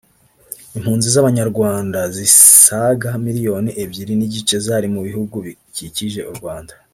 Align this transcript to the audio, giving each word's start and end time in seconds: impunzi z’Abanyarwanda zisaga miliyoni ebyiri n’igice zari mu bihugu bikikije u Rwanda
impunzi 0.77 1.07
z’Abanyarwanda 1.13 1.99
zisaga 2.17 3.09
miliyoni 3.25 3.71
ebyiri 3.83 4.13
n’igice 4.17 4.55
zari 4.65 4.87
mu 4.95 5.01
bihugu 5.07 5.35
bikikije 5.45 6.21
u 6.31 6.33
Rwanda 6.39 6.73